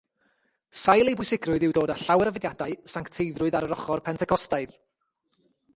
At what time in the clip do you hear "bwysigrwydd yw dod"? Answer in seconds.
1.19-1.93